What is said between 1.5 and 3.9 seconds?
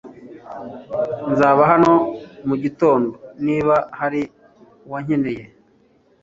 hano mugitondo niba